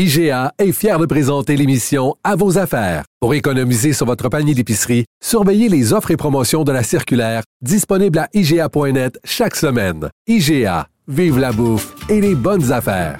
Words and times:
IGA 0.00 0.52
est 0.60 0.70
fier 0.70 0.96
de 0.96 1.06
présenter 1.06 1.56
l'émission 1.56 2.14
À 2.22 2.36
vos 2.36 2.56
affaires. 2.56 3.02
Pour 3.18 3.34
économiser 3.34 3.92
sur 3.92 4.06
votre 4.06 4.28
panier 4.28 4.54
d'épicerie, 4.54 5.06
surveillez 5.20 5.68
les 5.68 5.92
offres 5.92 6.12
et 6.12 6.16
promotions 6.16 6.62
de 6.62 6.70
la 6.70 6.84
circulaire 6.84 7.42
disponible 7.62 8.20
à 8.20 8.28
IGA.net 8.32 9.18
chaque 9.24 9.56
semaine. 9.56 10.08
IGA, 10.28 10.86
vive 11.08 11.40
la 11.40 11.50
bouffe 11.50 11.96
et 12.08 12.20
les 12.20 12.36
bonnes 12.36 12.70
affaires. 12.70 13.18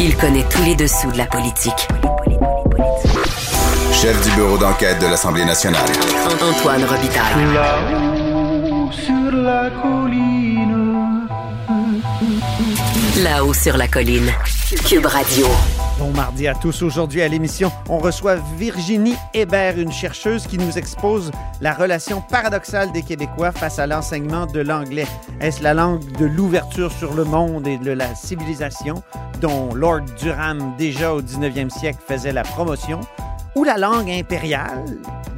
Il 0.00 0.16
connaît 0.16 0.46
tous 0.48 0.62
les 0.62 0.74
dessous 0.74 1.12
de 1.12 1.18
la 1.18 1.26
politique. 1.26 1.88
Chef 3.92 4.26
du 4.26 4.34
bureau 4.36 4.56
d'enquête 4.56 5.02
de 5.02 5.06
l'Assemblée 5.06 5.44
nationale. 5.44 5.90
Antoine 6.40 6.84
Robitaille. 6.84 7.52
Là-haut 7.52 8.90
sur 8.90 9.32
la 9.32 9.68
colline. 9.82 10.85
Là-haut 13.22 13.54
sur 13.54 13.78
la 13.78 13.88
colline. 13.88 14.30
Cube 14.86 15.06
Radio. 15.06 15.46
Bon 15.98 16.10
mardi 16.10 16.46
à 16.48 16.54
tous. 16.54 16.82
Aujourd'hui 16.82 17.22
à 17.22 17.28
l'émission, 17.28 17.72
on 17.88 17.96
reçoit 17.96 18.36
Virginie 18.58 19.14
Hébert, 19.32 19.78
une 19.78 19.90
chercheuse 19.90 20.46
qui 20.46 20.58
nous 20.58 20.76
expose 20.76 21.30
la 21.62 21.72
relation 21.72 22.20
paradoxale 22.20 22.92
des 22.92 23.02
Québécois 23.02 23.52
face 23.52 23.78
à 23.78 23.86
l'enseignement 23.86 24.44
de 24.44 24.60
l'anglais. 24.60 25.06
Est-ce 25.40 25.62
la 25.62 25.72
langue 25.72 26.04
de 26.18 26.26
l'ouverture 26.26 26.92
sur 26.92 27.14
le 27.14 27.24
monde 27.24 27.66
et 27.66 27.78
de 27.78 27.90
la 27.90 28.14
civilisation 28.14 29.02
dont 29.40 29.74
Lord 29.74 30.02
Durham, 30.20 30.74
déjà 30.76 31.14
au 31.14 31.22
19e 31.22 31.70
siècle, 31.70 32.00
faisait 32.06 32.34
la 32.34 32.42
promotion? 32.42 33.00
Ou 33.54 33.64
la 33.64 33.78
langue 33.78 34.10
impériale 34.10 34.84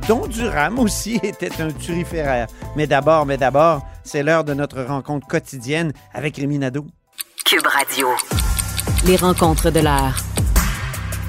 dont 0.09 0.27
Durham 0.27 0.81
aussi 0.81 1.15
était 1.23 1.63
un 1.63 1.71
turiféraire? 1.71 2.49
Mais 2.75 2.89
d'abord, 2.89 3.25
mais 3.25 3.37
d'abord, 3.37 3.87
c'est 4.03 4.25
l'heure 4.25 4.43
de 4.43 4.55
notre 4.55 4.83
rencontre 4.83 5.29
quotidienne 5.29 5.93
avec 6.13 6.39
Rémi 6.39 6.59
Nadeau. 6.59 6.85
Cube 7.49 7.67
Radio. 7.67 8.09
Les 9.07 9.17
rencontres 9.17 9.71
de 9.71 9.81
l'heure. 9.81 10.17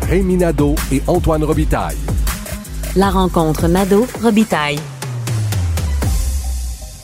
Rémi 0.02 0.36
Nadeau 0.36 0.76
et 0.92 1.02
Antoine 1.08 1.46
Robitaille. 1.46 1.96
La 2.98 3.10
rencontre 3.10 3.70
Nadeau-Robitaille. 3.70 4.80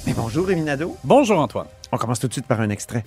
Mais 0.05 0.11
bonjour 0.11 0.47
Rémi 0.47 0.63
Nadeau. 0.63 0.97
Bonjour 1.05 1.39
Antoine. 1.39 1.67
On 1.93 1.97
commence 1.97 2.19
tout 2.19 2.27
de 2.27 2.33
suite 2.33 2.45
par 2.45 2.59
un 2.59 2.69
extrait. 2.69 3.05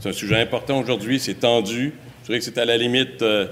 C'est 0.00 0.08
un 0.08 0.12
sujet 0.12 0.40
important 0.40 0.80
aujourd'hui, 0.80 1.20
c'est 1.20 1.34
tendu. 1.34 1.94
Je 2.22 2.26
dirais 2.26 2.38
que 2.40 2.44
c'est 2.44 2.58
à 2.58 2.64
la 2.64 2.76
limite, 2.76 3.22
euh, 3.22 3.46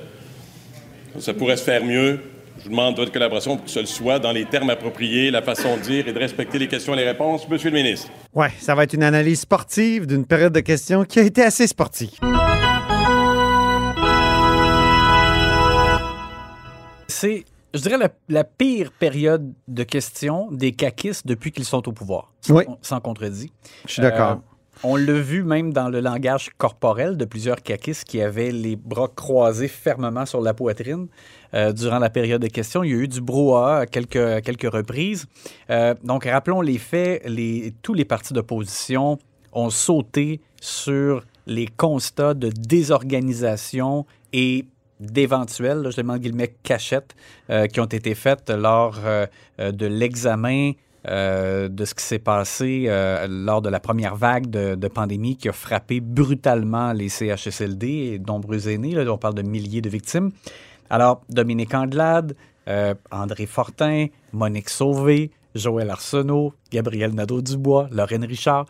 ça 1.21 1.35
pourrait 1.35 1.57
se 1.57 1.63
faire 1.63 1.85
mieux. 1.85 2.19
Je 2.59 2.65
vous 2.65 2.71
demande 2.71 2.97
votre 2.97 3.11
collaboration 3.13 3.57
pour 3.57 3.65
que 3.65 3.71
ce 3.71 3.81
le 3.81 3.87
soit 3.87 4.19
dans 4.19 4.31
les 4.33 4.45
termes 4.45 4.71
appropriés, 4.71 5.31
la 5.31 5.43
façon 5.43 5.77
de 5.77 5.83
dire 5.83 6.07
et 6.09 6.13
de 6.13 6.19
respecter 6.19 6.59
les 6.59 6.69
questions 6.69 6.95
et 6.95 6.97
les 6.97 7.05
réponses. 7.05 7.49
Monsieur 7.49 7.71
le 7.71 7.77
ministre. 7.77 8.09
Ouais, 8.35 8.51
ça 8.61 8.75
va 8.75 8.85
être 8.85 8.93
une 8.95 9.03
analyse 9.03 9.41
sportive 9.41 10.07
d'une 10.07 10.27
période 10.27 10.53
de 10.53 10.61
questions 10.61 11.05
qui 11.05 11.19
a 11.19 11.23
été 11.23 11.43
assez 11.43 11.67
sportive. 11.67 12.11
C'est, 17.09 17.45
je 17.75 17.81
dirais, 17.81 17.99
la, 17.99 18.09
la 18.29 18.45
pire 18.45 18.91
période 18.99 19.53
de 19.69 19.83
questions 19.83 20.49
des 20.51 20.73
caquistes 20.73 21.27
depuis 21.27 21.53
qu'ils 21.53 21.65
sont 21.65 21.87
au 21.89 21.93
pouvoir. 21.93 22.33
Sans, 22.41 22.55
Oui. 22.55 22.65
sans 22.81 23.01
contredit. 23.01 23.53
Je 23.87 23.93
suis 23.93 24.03
d'accord. 24.03 24.31
Euh, 24.31 24.35
on 24.85 24.97
l'a 24.97 25.13
vu 25.13 25.45
même 25.45 25.73
dans 25.73 25.89
le 25.89 26.01
langage 26.01 26.51
corporel 26.59 27.17
de 27.17 27.25
plusieurs 27.25 27.63
caquistes 27.63 28.05
qui 28.05 28.21
avaient 28.21 28.51
les 28.51 28.77
bras 28.77 29.09
croisés 29.15 29.69
fermement 29.69 30.27
sur 30.27 30.41
la 30.41 30.55
poitrine 30.55 31.07
euh, 31.55 31.73
durant 31.73 31.99
la 31.99 32.11
période 32.11 32.43
de 32.43 32.49
questions. 32.49 32.83
Il 32.83 32.91
y 32.91 32.95
a 32.95 32.97
eu 32.97 33.09
du 33.09 33.21
brouhaha 33.21 33.81
à 33.81 33.87
quelques, 33.87 34.73
reprises. 34.73 35.27
Euh, 35.71 35.95
donc, 36.03 36.25
rappelons 36.25 36.61
les 36.61 36.79
faits. 36.79 37.25
Tous 37.83 37.95
les 37.95 38.05
partis 38.05 38.33
d'opposition 38.33 39.19
ont 39.53 39.71
sauté 39.71 40.41
sur 40.61 41.25
les 41.47 41.67
constats 41.67 42.35
de 42.35 42.49
désorganisation 42.49 44.07
et 44.33 44.67
d'éventuelles, 44.99 45.89
cachettes 46.63 47.15
euh, 47.51 47.67
qui 47.67 47.81
ont 47.81 47.87
été 47.87 48.15
faites 48.15 48.51
lors 48.51 48.99
de 49.59 49.87
l'examen 49.87 50.73
euh, 51.09 51.69
de 51.69 51.85
ce 51.85 51.95
qui 51.95 52.05
s'est 52.05 52.21
passé 52.21 52.85
euh, 52.87 53.27
lors 53.29 53.61
de 53.61 53.69
la 53.69 53.81
première 53.81 54.15
vague 54.15 54.49
de, 54.49 54.89
pandémie 54.89 55.37
qui 55.37 55.49
a 55.49 55.53
frappé 55.53 55.99
brutalement 56.01 56.93
les 56.93 57.09
CHSLD 57.09 57.89
et 57.89 58.19
de 58.21 58.27
nombreux 58.27 58.69
aînés. 58.69 58.93
Là, 58.93 59.13
on 59.13 59.19
parle 59.19 59.35
de 59.35 59.43
milliers 59.43 59.81
de 59.81 59.89
victimes. 59.89 60.31
Alors, 60.91 61.23
Dominique 61.29 61.75
Anglade, 61.75 62.37
euh, 62.69 62.95
André 63.11 63.47
Fortin, 63.47 64.07
Monique 64.33 64.69
Sauvé, 64.69 65.33
Joël 65.57 65.91
Arsenault, 65.91 66.55
Gabriel 66.71 67.13
Nadeau-Dubois, 67.15 67.89
Lorraine 67.91 68.25
Richard, 68.25 68.67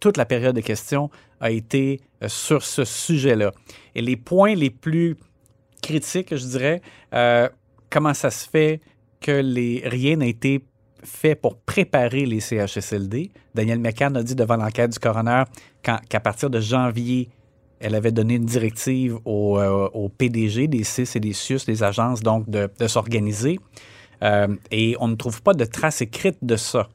toute 0.00 0.16
la 0.16 0.24
période 0.24 0.56
de 0.56 0.62
questions 0.62 1.10
a 1.40 1.50
été 1.50 2.00
sur 2.26 2.62
ce 2.62 2.86
sujet-là. 2.86 3.52
Et 3.94 4.00
les 4.00 4.16
points 4.16 4.54
les 4.54 4.70
plus 4.70 5.18
critiques, 5.82 6.34
je 6.34 6.46
dirais, 6.46 6.80
comment 7.90 8.14
ça 8.14 8.30
se 8.30 8.48
fait 8.48 8.80
que 9.20 9.32
les, 9.32 9.82
rien 9.84 10.16
n'a 10.16 10.26
été 10.26 10.64
fait 11.04 11.34
pour 11.34 11.56
préparer 11.56 12.26
les 12.26 12.40
CHSLD. 12.40 13.30
Daniel 13.54 13.78
McCann 13.78 14.16
a 14.16 14.22
dit 14.22 14.34
devant 14.34 14.56
l'enquête 14.56 14.92
du 14.92 14.98
coroner 14.98 15.44
qu'à 15.82 16.20
partir 16.20 16.50
de 16.50 16.60
janvier, 16.60 17.28
elle 17.80 17.94
avait 17.94 18.12
donné 18.12 18.34
une 18.34 18.46
directive 18.46 19.18
au, 19.24 19.58
euh, 19.58 20.08
PDG 20.16 20.68
des 20.68 20.84
CIS 20.84 21.16
et 21.16 21.20
des 21.20 21.32
CIUS, 21.32 21.66
des 21.66 21.82
agences, 21.82 22.20
donc 22.20 22.48
de, 22.48 22.68
s'organiser. 22.86 23.58
Euh, 24.22 24.48
et 24.70 24.96
on 25.00 25.08
ne 25.08 25.16
trouve 25.16 25.42
pas 25.42 25.54
de 25.54 25.64
traces 25.64 26.00
écrites 26.00 26.38
de 26.42 26.56
ça 26.56 26.88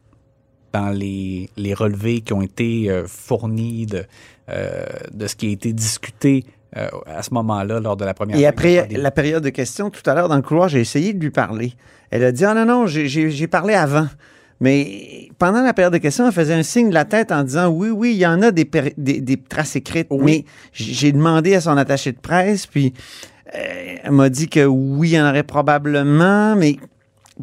dans 0.74 0.90
les, 0.90 1.50
relevés 1.74 2.22
qui 2.22 2.34
ont 2.34 2.42
été 2.42 2.90
euh, 2.90 3.06
fournis 3.08 3.86
de 3.86 5.28
ce 5.28 5.36
qui 5.36 5.48
a 5.48 5.50
été 5.50 5.74
discuté 5.74 6.46
euh, 6.78 6.88
à 7.06 7.24
ce 7.24 7.34
moment-là 7.34 7.80
lors 7.80 7.98
de 7.98 8.06
la 8.06 8.14
première 8.14 8.38
Et 8.38 8.46
après 8.46 8.88
la 8.92 9.12
période 9.12 9.44
de 9.44 9.50
questions, 9.50 9.90
tout 9.90 10.08
à 10.10 10.14
l'heure 10.14 10.30
dans 10.30 10.36
le 10.36 10.42
couloir, 10.42 10.70
j'ai 10.70 10.80
essayé 10.82 11.14
de 11.14 11.20
lui 11.20 11.32
parler. 11.32 11.74
Elle 12.12 12.24
a 12.24 12.32
dit 12.32 12.46
Ah 12.46 12.54
non, 12.54 12.66
non, 12.66 12.86
j'ai- 12.88 13.48
parlé 13.48 13.74
avant. 13.74 14.08
Mais 14.62 15.30
pendant 15.40 15.62
la 15.62 15.74
période 15.74 15.94
de 15.94 16.00
questions, 16.00 16.28
elle 16.28 16.34
faisait 16.34 16.54
un 16.54 16.64
signe 16.64 16.90
de 16.90 16.94
la 16.94 17.06
tête 17.06 17.32
en 17.32 17.44
disant 17.44 17.70
Oui, 17.70 17.90
oui, 17.90 18.12
il 18.12 18.18
y 18.18 18.28
en 18.28 18.42
a 18.42 18.52
des, 18.52 18.66
péri- 18.66 18.94
des, 18.98 19.22
des 19.22 19.38
traces 19.38 19.76
écrites. 19.76 20.08
Oui. 20.12 20.24
Mais 20.26 20.46
j'ai 20.74 21.12
demandé 21.12 21.56
à 21.56 21.62
son 21.62 21.78
attaché 21.78 22.12
de 22.12 22.20
presse, 22.20 22.68
puis 22.68 22.94
euh, 23.56 23.96
elle 24.04 24.12
m'a 24.12 24.30
dit 24.30 24.48
que 24.50 24.66
oui, 24.66 25.10
il 25.12 25.14
y 25.16 25.22
en 25.22 25.28
aurait 25.30 25.44
probablement, 25.44 26.56
mais 26.56 26.76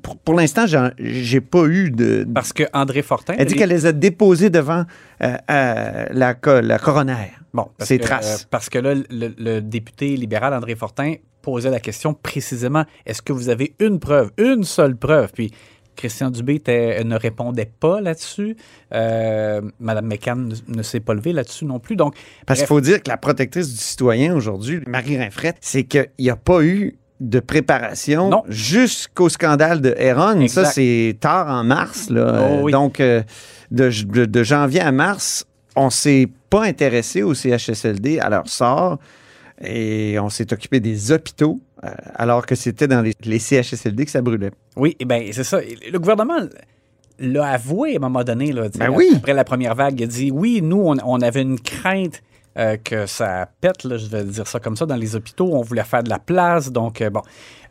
pour, 0.03 0.17
pour 0.19 0.35
l'instant, 0.35 0.65
j'ai 0.99 1.41
pas 1.41 1.65
eu 1.67 1.91
de. 1.91 2.27
Parce 2.35 2.53
que 2.53 2.65
André 2.73 3.03
Fortin. 3.03 3.35
Elle 3.39 3.47
dit 3.47 3.55
qu'elle 3.55 3.71
les 3.71 3.87
a 3.87 3.93
déposées 3.93 4.51
devant 4.51 4.85
euh, 5.23 5.37
euh, 5.51 6.07
la, 6.11 6.37
la 6.63 6.79
coroner. 6.79 7.33
Bon, 7.55 7.69
que, 7.79 7.95
traces. 7.97 8.43
euh, 8.43 8.47
parce 8.51 8.69
que 8.69 8.79
là, 8.79 8.95
le, 8.95 9.35
le 9.39 9.61
député 9.61 10.15
libéral 10.17 10.53
André 10.53 10.75
Fortin 10.75 11.15
posait 11.41 11.71
la 11.71 11.81
question 11.81 12.13
précisément 12.13 12.85
est-ce 13.07 13.23
que 13.23 13.33
vous 13.33 13.49
avez 13.49 13.75
une 13.79 13.99
preuve, 13.99 14.31
une 14.37 14.65
seule 14.65 14.97
preuve? 14.97 15.31
Puis 15.33 15.53
Christian 15.95 16.31
Dubé 16.31 16.57
était- 16.57 17.03
ne 17.05 17.17
répondait 17.17 17.71
pas 17.81 18.03
là-dessus. 18.03 18.57
Euh, 18.93 19.63
Madame 19.81 20.07
McCann 20.07 20.53
ne, 20.69 20.77
ne 20.77 20.83
s'est 20.83 21.01
pas 21.01 21.15
levée 21.15 21.33
là-dessus 21.33 21.65
non 21.65 21.79
plus. 21.79 21.97
Donc, 21.97 22.15
Parce 22.47 22.59
qu'il 22.59 22.67
faut 22.69 22.83
dire 22.83 23.03
que 23.03 23.09
la 23.09 23.17
protectrice 23.17 23.71
du 23.73 23.79
citoyen 23.79 24.35
aujourd'hui, 24.35 24.81
Marie 24.87 25.17
Rinfrette, 25.17 25.57
c'est 25.63 25.85
qu'il 25.85 26.11
n'y 26.19 26.29
a 26.29 26.37
pas 26.37 26.63
eu 26.63 26.97
de 27.21 27.41
préparation 27.41 28.31
jusqu'au 28.49 29.29
scandale 29.29 29.81
de 29.81 29.95
Héron. 29.97 30.41
Exact. 30.41 30.65
Ça, 30.67 30.71
c'est 30.71 31.17
tard 31.21 31.49
en 31.49 31.65
mars. 31.65 32.11
Là. 32.11 32.49
Oh 32.51 32.61
oui. 32.65 32.73
Donc, 32.73 33.01
euh, 33.01 33.23
de, 33.71 33.91
de- 34.07 34.25
de 34.27 34.43
janvier 34.43 34.81
à 34.81 34.93
mars, 34.93 35.45
on 35.77 35.91
s'est 35.91 36.29
pas 36.51 36.65
intéressé 36.65 37.23
au 37.23 37.33
CHSLD, 37.35 38.19
à 38.19 38.29
leur 38.31 38.49
sort, 38.49 38.99
et 39.63 40.19
on 40.21 40.29
s'est 40.29 40.53
occupé 40.53 40.81
des 40.81 41.11
hôpitaux, 41.13 41.61
euh, 41.85 41.89
alors 42.15 42.45
que 42.47 42.55
c'était 42.55 42.87
dans 42.89 43.01
les, 43.03 43.15
les 43.25 43.39
CHSLD 43.39 44.05
que 44.05 44.11
ça 44.11 44.21
brûlait. 44.23 44.51
oui, 44.77 44.95
eh 45.01 45.05
ben, 45.05 45.23
c'est 45.33 45.45
ça. 45.45 45.59
Le 45.91 45.99
gouvernement 45.99 46.39
l'a 47.19 47.47
avoué 47.47 47.95
à 47.95 47.97
un 47.97 48.01
moment 48.01 48.25
donné. 48.25 48.53
Là, 48.53 48.69
Ben 48.79 48.91
oui. 48.91 49.09
Après 49.17 49.33
la 49.33 49.45
première 49.45 49.75
vague, 49.75 49.99
il 50.01 50.05
a 50.05 50.07
dit 50.07 50.31
oui, 50.31 50.61
nous, 50.63 50.83
on, 50.85 50.97
on 51.05 51.21
avait 51.23 51.41
une 51.43 51.59
crainte 51.59 52.23
euh, 52.59 52.77
que 52.77 53.07
ça 53.07 53.49
pète, 53.61 53.85
là, 53.85 53.97
je 53.97 54.07
vais 54.07 54.25
dire 54.25 54.47
ça 54.47 54.61
comme 54.61 54.77
ça, 54.77 54.87
dans 54.87 54.97
les 54.97 55.15
hôpitaux. 55.17 55.51
On 55.53 55.63
voulait 55.63 55.85
faire 55.85 56.03
de 56.03 56.11
la 56.11 56.19
place. 56.19 56.71
Donc, 56.73 57.01
euh, 57.01 57.11
bon. 57.11 57.23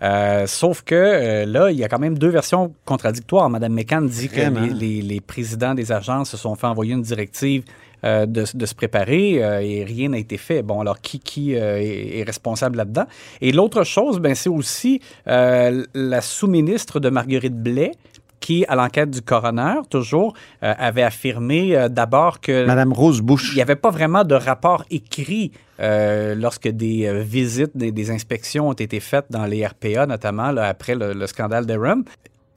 Euh, 0.01 0.45
sauf 0.45 0.81
que 0.81 0.93
euh, 0.95 1.45
là, 1.45 1.71
il 1.71 1.77
y 1.77 1.83
a 1.83 1.87
quand 1.87 1.99
même 1.99 2.17
deux 2.17 2.29
versions 2.29 2.73
contradictoires. 2.85 3.49
Madame 3.49 3.73
McCann 3.73 4.07
dit 4.07 4.29
que 4.29 4.41
les, 4.41 4.69
les- 4.73 5.01
les 5.01 5.21
présidents 5.21 5.73
des 5.73 5.91
agences 5.91 6.29
se 6.31 6.37
sont 6.37 6.55
fait 6.55 6.67
envoyer 6.67 6.93
une 6.93 7.01
directive 7.01 7.63
euh, 8.03 8.25
de, 8.25 8.45
de 8.53 8.65
se 8.65 8.75
préparer 8.75 9.43
euh, 9.43 9.61
et 9.61 9.83
rien 9.83 10.09
n'a 10.09 10.17
été 10.17 10.37
fait. 10.37 10.61
Bon, 10.61 10.81
alors 10.81 10.99
qui, 10.99 11.19
qui 11.19 11.55
euh, 11.55 11.79
est, 11.79 12.19
est 12.19 12.23
responsable 12.23 12.77
là-dedans? 12.77 13.05
Et 13.41 13.51
l'autre 13.51 13.83
chose, 13.83 14.19
ben, 14.19 14.35
c'est 14.35 14.49
aussi 14.49 14.99
la 15.25 16.21
sous-ministre 16.21 16.99
de 16.99 17.09
Marguerite 17.09 17.55
Blais 17.55 17.91
qui, 18.39 18.65
à 18.67 18.75
l'enquête 18.75 19.09
du 19.09 19.21
coroner, 19.21 19.81
toujours, 19.89 20.33
euh, 20.63 20.73
avait 20.77 21.03
affirmé 21.03 21.75
euh, 21.75 21.89
d'abord 21.89 22.41
que... 22.41 22.65
Madame 22.65 22.93
Rose 22.93 23.21
Bush. 23.21 23.51
Il 23.51 23.55
n'y 23.55 23.61
avait 23.61 23.75
pas 23.75 23.89
vraiment 23.89 24.23
de 24.23 24.35
rapport 24.35 24.83
écrit 24.91 25.51
euh, 25.79 26.35
lorsque 26.35 26.67
des 26.67 27.23
visites, 27.23 27.75
des, 27.75 27.91
des 27.91 28.11
inspections 28.11 28.69
ont 28.69 28.73
été 28.73 28.99
faites 28.99 29.25
dans 29.29 29.45
les 29.45 29.65
RPA, 29.65 30.05
notamment 30.05 30.51
là, 30.51 30.67
après 30.67 30.95
le, 30.95 31.13
le 31.13 31.27
scandale 31.27 31.65
d'Erum. 31.65 32.03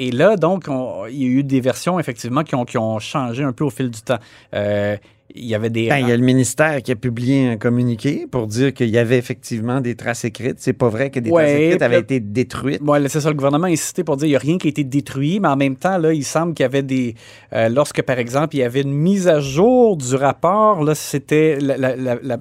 Et 0.01 0.13
là, 0.13 0.37
donc, 0.37 0.67
on- 0.69 1.07
il 1.07 1.17
y 1.23 1.25
a 1.25 1.29
eu 1.29 1.43
des 1.43 1.61
versions, 1.61 1.99
effectivement, 1.99 2.45
qui 2.45 2.55
ont, 2.55 2.65
qui 2.65 2.79
ont 2.79 2.99
changé 3.01 3.43
un 3.43 3.53
peu 3.53 3.65
au 3.65 3.71
fil 3.71 3.91
du 3.91 4.01
temps. 4.01 4.19
Il 5.35 5.45
y 5.45 5.55
avait 5.55 5.69
des... 5.69 5.89
Ben, 5.89 5.99
il 5.99 6.09
y 6.09 6.13
a 6.13 6.17
le 6.17 6.23
ministère 6.25 6.83
qui 6.83 6.91
a 6.91 6.97
publié 6.97 7.49
un 7.49 7.59
communiqué 7.59 8.27
pour 8.31 8.47
dire 8.47 8.73
qu'il 8.73 8.89
y 8.89 8.97
avait 8.97 9.19
effectivement 9.19 9.83
des 9.83 9.95
traces 9.95 10.25
écrites. 10.25 10.57
C'est 10.59 10.73
pas 10.73 10.89
vrai 10.89 11.11
que 11.11 11.21
des 11.21 11.31
Ouais, 11.31 11.45
traces 11.45 11.61
écrites 11.61 11.83
avaient 11.83 11.99
été 12.01 12.19
détruites. 12.21 12.81
Là, 12.83 13.09
c'est 13.09 13.21
ça, 13.21 13.29
le 13.29 13.35
gouvernement 13.35 13.67
a 13.67 13.71
insisté 13.71 14.05
pour 14.05 14.17
dire 14.17 14.23
qu'il 14.25 14.31
n'y 14.31 14.37
a 14.37 14.39
rien 14.39 14.57
qui 14.59 14.69
a 14.69 14.71
été 14.71 14.85
détruit, 14.85 15.39
mais 15.39 15.49
en 15.49 15.57
même 15.57 15.77
temps, 15.77 15.99
là, 15.99 16.15
il 16.15 16.25
semble 16.25 16.55
qu'il 16.55 16.65
y 16.65 16.67
avait 16.67 16.83
des. 16.83 17.15
euh, 17.53 17.69
lorsque, 17.69 18.01
par 18.03 18.19
exemple, 18.19 18.57
il 18.57 18.61
y 18.61 18.63
avait 18.63 18.81
une 18.81 18.95
mise 18.95 19.29
à 19.29 19.41
jour 19.41 19.99
du 19.99 20.15
rapport, 20.15 20.83
là, 20.83 20.95
c'était 20.95 21.59
la, 21.61 21.77
la- 21.77 21.97
la- 21.97 22.19
la 22.23 22.39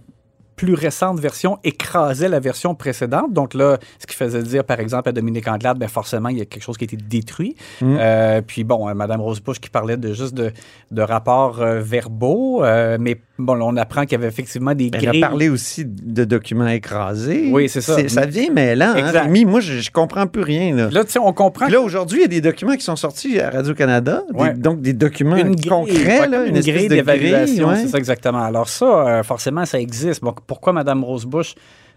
plus 0.57 0.73
récente 0.73 1.19
version 1.19 1.59
écrasait 1.63 2.27
la 2.27 2.39
version 2.39 2.73
précédente. 2.73 3.31
Donc 3.31 3.53
là, 3.53 3.77
ce 3.99 4.07
qui 4.07 4.15
faisait 4.15 4.41
dire, 4.41 4.63
par 4.63 4.79
exemple, 4.79 5.07
à 5.07 5.11
Dominique 5.11 5.47
Anglade, 5.47 5.77
ben 5.77 5.87
forcément, 5.87 6.29
il 6.29 6.39
y 6.39 6.41
a 6.41 6.45
quelque 6.45 6.63
chose 6.63 6.77
qui 6.77 6.83
a 6.83 6.85
été 6.85 6.97
détruit. 6.97 7.55
Mm. 7.79 7.97
Euh, 7.99 8.41
puis 8.45 8.63
bon, 8.63 8.89
euh, 8.89 8.95
Mme 8.95 9.21
Rosebush 9.21 9.59
qui 9.59 9.69
parlait 9.69 9.97
de 9.97 10.13
juste 10.13 10.33
de, 10.33 10.51
de 10.89 11.01
rapports 11.03 11.61
euh, 11.61 11.79
verbaux, 11.79 12.63
euh, 12.63 12.97
mais 12.99 13.21
bon, 13.37 13.53
là, 13.53 13.65
on 13.65 13.77
apprend 13.77 14.01
qu'il 14.01 14.13
y 14.13 14.15
avait 14.15 14.27
effectivement 14.27 14.73
des 14.73 14.89
Elle 14.93 15.23
a 15.23 15.27
parlé 15.27 15.47
aussi 15.47 15.85
de 15.85 16.25
documents 16.25 16.67
écrasés. 16.67 17.49
Oui, 17.51 17.69
c'est 17.69 17.81
ça. 17.81 17.95
Ça 18.09 18.25
devient 18.25 18.49
mêlant. 18.49 18.93
Hein, 18.95 19.07
Exact. 19.07 19.23
Rémi? 19.25 19.45
moi, 19.45 19.59
je, 19.59 19.79
je 19.79 19.91
comprends 19.91 20.25
plus 20.25 20.41
rien. 20.41 20.75
Là. 20.75 20.89
Là, 20.91 21.03
tu 21.03 21.11
sais, 21.11 21.19
on 21.19 21.33
comprend 21.33 21.65
Puis 21.65 21.73
là, 21.75 21.81
aujourd'hui, 21.81 22.19
il 22.19 22.21
y 22.23 22.25
a 22.25 22.29
des 22.29 22.41
documents 22.41 22.75
qui 22.75 22.83
sont 22.83 22.95
sortis 22.95 23.39
à 23.39 23.51
Radio-Canada. 23.51 24.23
Ouais. 24.33 24.55
donc, 24.55 24.81
des 24.81 24.93
documents 24.93 25.35
une 25.35 25.55
grille, 25.55 25.69
concrets. 25.69 26.21
ouais, 26.21 26.27
là, 26.27 26.45
une, 26.45 26.57
espèce 26.57 26.73
grille 26.73 26.87
d'évaluation, 26.87 27.67
ouais. 27.67 27.75
c'est 27.75 27.89
ça 27.89 27.99
exactement. 27.99 28.41
Alors 28.41 28.69
ça, 28.69 29.21
forcément, 29.23 29.65
ça 29.65 29.79
existe. 29.79 30.23
Bon, 30.23 30.33
pourquoi 30.47 30.73
Mme 30.73 31.03
Rosebush 31.03 31.55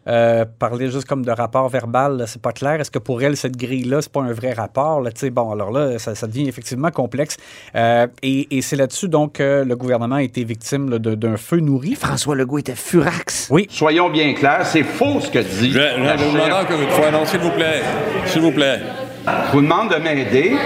euh, 0.09 0.47
parlait 0.59 0.91
juste 0.91 1.05
comme 1.07 1.25
de 1.27 1.31
rapport 1.31 1.69
verbal, 1.69 2.25
c'est 2.27 2.41
pas 2.41 2.53
clair. 2.53 2.81
Est-ce 2.81 2.91
que 2.91 2.99
pour 2.99 3.23
elle, 3.23 3.37
cette 3.37 3.57
grille-là, 3.59 4.01
c'est 4.01 4.11
pas 4.11 4.23
un 4.23 4.33
vrai 4.33 4.53
rapport? 4.55 5.03
Là, 5.03 5.13
Tu 5.13 5.21
sais, 5.21 5.31
bon, 5.31 5.51
alors 5.53 5.71
là, 5.71 5.99
ça, 5.99 6.15
ça 6.15 6.27
devient 6.27 6.49
effectivement 6.49 6.91
complexe. 6.91 7.37
Euh, 7.75 8.07
et 8.23 8.57
et 8.57 8.63
c'est 8.63 8.77
là-dessus, 8.77 9.09
donc, 9.09 9.35
que 9.35 9.63
le 9.63 9.77
gouvernement 9.77 10.17
a 10.17 10.23
été 10.23 10.43
victime 10.43 10.89
là, 10.89 10.99
de- 10.99 11.15
d'un 11.15 11.37
feu 11.37 11.59
nourri. 11.61 11.95
François 11.97 12.35
Legault 12.35 12.59
était 12.59 12.75
furax. 12.75 13.49
Oui. 13.51 13.67
Soyons 13.71 14.09
bien 14.09 14.33
clairs, 14.33 14.65
c'est 14.65 14.85
faux 14.85 15.21
ce 15.21 15.31
que 15.31 15.39
dit. 15.39 15.71
Je, 15.71 15.79
je 15.79 15.79
vais 15.79 16.17
vous 16.17 16.33
demander 16.33 16.51
chef. 16.51 16.65
encore 16.65 16.81
une 16.81 16.89
fois, 16.91 17.11
non, 17.11 17.27
s'il 17.27 17.41
vous 17.41 17.51
plaît, 17.51 17.83
s'il 18.25 18.41
vous 18.41 18.53
plaît. 18.53 18.81
Je 19.27 19.53
vous 19.53 19.61
demande 19.61 19.91
de 19.91 19.97
m'aider. 19.97 20.57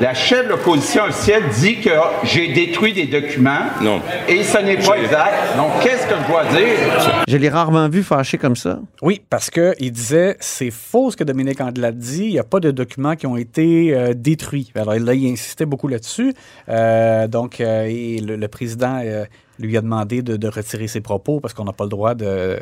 La 0.00 0.14
chef 0.14 0.44
de 0.46 0.48
l'opposition 0.52 1.04
officielle 1.04 1.42
dit 1.60 1.78
que 1.82 1.90
j'ai 2.24 2.54
détruit 2.54 2.94
des 2.94 3.04
documents. 3.04 3.66
Non. 3.82 4.00
Et 4.26 4.42
ce 4.42 4.56
n'est 4.56 4.78
pas 4.78 4.96
exact. 4.96 5.56
Donc, 5.58 5.72
qu'est-ce 5.82 6.06
que 6.06 6.14
je 6.14 6.26
dois 6.26 6.44
dire? 6.46 7.22
Je 7.28 7.36
l'ai 7.36 7.50
rarement 7.50 7.86
vu 7.86 8.02
fâché 8.02 8.38
comme 8.38 8.56
ça. 8.56 8.80
Oui, 9.02 9.20
parce 9.28 9.50
qu'il 9.50 9.92
disait 9.92 10.38
c'est 10.40 10.70
faux 10.70 11.10
ce 11.10 11.18
que 11.18 11.24
Dominique 11.24 11.60
Andelade 11.60 11.98
dit, 11.98 12.24
il 12.24 12.32
n'y 12.32 12.38
a 12.38 12.44
pas 12.44 12.60
de 12.60 12.70
documents 12.70 13.14
qui 13.14 13.26
ont 13.26 13.36
été 13.36 13.94
euh, 13.94 14.14
détruits. 14.16 14.72
Alors 14.74 14.94
là, 14.94 15.12
il 15.12 15.30
insistait 15.30 15.66
beaucoup 15.66 15.86
là-dessus. 15.88 16.32
Euh, 16.70 17.28
donc, 17.28 17.60
euh, 17.60 17.84
et 17.86 18.20
le, 18.20 18.36
le 18.36 18.48
président 18.48 19.02
euh, 19.04 19.26
lui 19.58 19.76
a 19.76 19.82
demandé 19.82 20.22
de, 20.22 20.38
de 20.38 20.48
retirer 20.48 20.88
ses 20.88 21.02
propos 21.02 21.40
parce 21.40 21.52
qu'on 21.52 21.64
n'a 21.64 21.74
pas 21.74 21.84
le 21.84 21.90
droit 21.90 22.14
de 22.14 22.24
euh, 22.24 22.56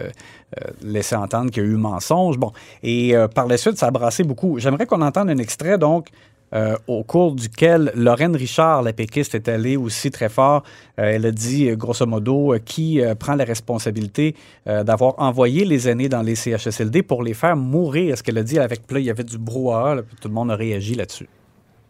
laisser 0.82 1.14
entendre 1.14 1.52
qu'il 1.52 1.62
y 1.62 1.67
a 1.67 1.69
eu 1.69 1.76
mensonge. 1.76 2.37
Bon, 2.37 2.50
et 2.82 3.14
euh, 3.14 3.29
par 3.29 3.46
la 3.46 3.56
suite, 3.56 3.79
ça 3.79 3.87
a 3.87 3.90
brassé 3.93 4.25
beaucoup. 4.25 4.58
J'aimerais 4.58 4.87
qu'on 4.87 5.02
entende 5.02 5.31
un 5.31 5.38
extrait, 5.38 5.79
donc, 5.79 6.08
euh, 6.54 6.76
au 6.86 7.02
cours 7.04 7.34
duquel 7.34 7.92
Lorraine 7.94 8.34
Richard, 8.34 8.82
la 8.82 8.92
péquiste, 8.92 9.34
est 9.34 9.48
allée 9.48 9.76
aussi 9.76 10.10
très 10.10 10.28
fort. 10.28 10.62
Euh, 10.98 11.12
elle 11.14 11.26
a 11.26 11.30
dit, 11.30 11.68
euh, 11.68 11.76
grosso 11.76 12.06
modo, 12.06 12.54
qui 12.64 13.00
prend 13.18 13.34
la 13.34 13.44
responsabilité 13.44 14.34
d'avoir 14.66 15.14
envoyé 15.18 15.64
les 15.64 15.88
aînés 15.88 16.08
dans 16.08 16.22
les 16.22 16.34
CHSLD 16.34 17.02
pour 17.02 17.22
les 17.22 17.34
faire 17.34 17.56
mourir. 17.56 18.16
Ce 18.16 18.22
qu'elle 18.22 18.38
a 18.38 18.42
dit 18.42 18.58
avec, 18.58 18.90
là, 18.90 18.98
il 18.98 19.06
y 19.06 19.10
avait 19.10 19.24
du 19.24 19.38
brouhaha, 19.38 20.02
tout 20.20 20.28
le 20.28 20.34
monde 20.34 20.50
a 20.50 20.56
réagi 20.56 20.94
là-dessus. 20.94 21.28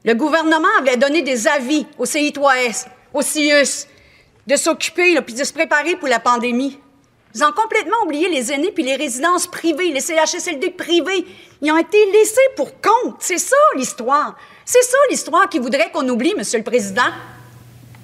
Le 0.05 0.15
gouvernement 0.15 0.69
avait 0.81 0.97
donné 0.97 1.23
des 1.23 1.47
avis 1.47 1.87
au 1.99 2.05
CI3S, 2.05 2.87
au 3.13 3.23
CIUS, 3.23 3.87
de 4.47 4.57
s'occuper 4.57 5.21
puis 5.23 5.35
de 5.35 5.45
se 5.45 5.53
préparer 5.53 5.97
pour 5.97 6.09
la 6.09 6.21
pandémie. 6.21 6.79
Ils 7.35 7.45
ont 7.45 7.53
complètement 7.53 7.97
oublié 8.05 8.29
les 8.29 8.51
aînés 8.53 8.73
puis 8.73 8.83
les 8.83 8.97
résidences 8.97 9.47
privées, 9.47 9.93
les 9.93 10.01
CHSLD 10.01 10.71
privés. 10.71 11.25
Ils 11.63 11.71
ont 11.71 11.77
été 11.79 11.99
laissés 12.13 12.41
pour 12.57 12.73
compte. 12.81 13.17
C'est 13.21 13.39
ça 13.39 13.57
l'histoire. 13.77 14.37
C'est 14.65 14.83
ça 14.83 14.97
l'histoire 15.11 15.49
qui 15.49 15.59
voudrait 15.59 15.91
qu'on 15.93 16.09
oublie, 16.09 16.35
Monsieur 16.37 16.59
le 16.59 16.65
Président. 16.65 17.03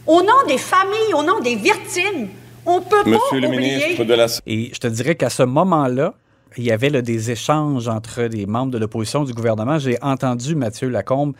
Au 0.06 0.22
nom 0.22 0.46
des 0.46 0.58
familles, 0.58 1.14
au 1.14 1.22
nom 1.22 1.40
des 1.40 1.54
victimes, 1.56 2.28
on 2.66 2.80
peut 2.80 2.96
Monsieur 3.06 3.18
pas 3.30 3.36
le 3.40 3.48
oublier. 3.48 3.76
ministre 3.78 4.04
de 4.04 4.14
la 4.14 4.26
Et 4.46 4.70
je 4.74 4.78
te 4.78 4.86
dirais 4.86 5.14
qu'à 5.14 5.30
ce 5.30 5.42
moment-là, 5.42 6.14
il 6.56 6.64
y 6.64 6.70
avait 6.70 6.90
là, 6.90 7.00
des 7.02 7.30
échanges 7.30 7.88
entre 7.88 8.24
des 8.28 8.46
membres 8.46 8.70
de 8.72 8.78
l'opposition 8.78 9.24
du 9.24 9.32
gouvernement. 9.32 9.78
J'ai 9.78 9.96
entendu 10.02 10.54
Mathieu 10.54 10.88
Lacombe 10.88 11.34